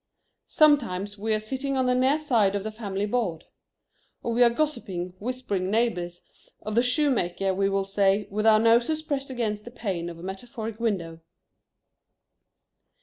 [0.47, 3.43] Sometimes we are sitting on the near side of the family board.
[4.23, 6.23] Or we are gossiping whispering neighbors,
[6.63, 10.23] of the shoemaker, we will say, with our noses pressed against the pane of a
[10.23, 11.19] metaphoric window.